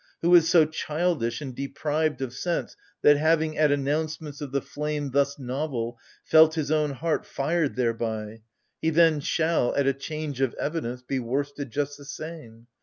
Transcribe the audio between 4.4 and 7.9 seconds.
of the flame Thus novel, felt his own heart fired